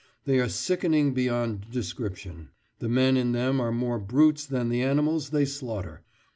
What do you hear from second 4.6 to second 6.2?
the animals they slaughter.